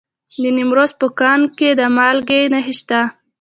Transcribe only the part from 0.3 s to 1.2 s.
د نیمروز په